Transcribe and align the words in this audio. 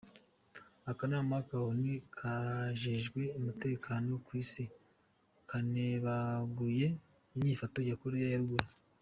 Akanama 0.91 1.37
ka 1.47 1.57
Onu 1.69 1.93
kajejwe 2.17 3.21
umutekano 3.39 4.11
kw'isi 4.25 4.63
kanebaguye 5.49 6.87
inyifato 7.35 7.79
ya 7.89 7.95
Korea 8.01 8.27
ya 8.31 8.39
ruguru. 8.41 8.67